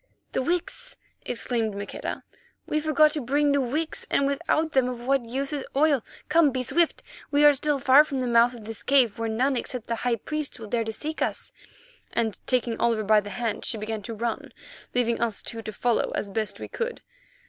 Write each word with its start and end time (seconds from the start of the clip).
"The 0.31 0.41
wicks!" 0.41 0.97
exclaimed 1.27 1.75
Maqueda, 1.75 2.23
"we 2.65 2.79
forgot 2.79 3.11
to 3.11 3.21
bring 3.21 3.51
new 3.51 3.61
wicks, 3.61 4.03
and 4.09 4.25
without 4.25 4.71
them 4.71 4.89
of 4.89 4.99
what 5.01 5.29
use 5.29 5.53
is 5.53 5.63
oil? 5.75 6.03
Come, 6.27 6.49
be 6.49 6.63
swift; 6.63 7.03
we 7.29 7.45
are 7.45 7.53
still 7.53 7.77
far 7.77 8.03
from 8.03 8.19
the 8.19 8.25
mouth 8.25 8.55
of 8.55 8.65
this 8.65 8.81
cave, 8.81 9.19
where 9.19 9.29
none 9.29 9.55
except 9.55 9.85
the 9.85 9.97
high 10.01 10.15
priests 10.15 10.57
will 10.57 10.69
dare 10.69 10.85
to 10.85 10.91
seek 10.91 11.21
us," 11.21 11.51
and, 12.13 12.39
taking 12.47 12.79
Oliver 12.79 13.03
by 13.03 13.19
the 13.19 13.29
hand, 13.29 13.63
she 13.63 13.77
began 13.77 14.01
to 14.01 14.15
run, 14.15 14.51
leaving 14.95 15.21
us 15.21 15.43
two 15.43 15.61
to 15.61 15.71
follow 15.71 16.11
as 16.15 16.31
best 16.31 16.59
we 16.59 16.67
could. 16.67 17.03